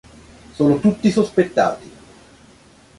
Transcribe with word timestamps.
Sono 0.55 0.79
tutti 0.79 1.11
sospettati. 1.11 1.91